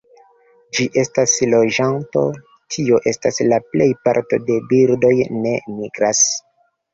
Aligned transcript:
Ĝi 0.77 0.85
estas 1.01 1.35
loĝanto, 1.51 2.23
tio 2.77 3.01
estas 3.11 3.37
plej 3.75 3.87
parto 4.09 4.41
de 4.49 4.57
birdoj 4.73 5.13
ne 5.45 5.55
migras. 5.77 6.25